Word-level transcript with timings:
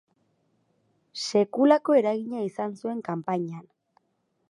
Sekulako 1.27 1.99
eragina 2.01 2.43
izan 2.49 2.77
zuen 2.83 3.07
kanpainan. 3.11 3.65